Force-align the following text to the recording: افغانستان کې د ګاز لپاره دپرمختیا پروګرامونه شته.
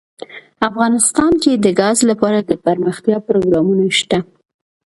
افغانستان 0.69 1.31
کې 1.41 1.51
د 1.63 1.67
ګاز 1.79 1.97
لپاره 2.09 2.39
دپرمختیا 2.51 3.17
پروګرامونه 3.27 3.83
شته. 3.99 4.17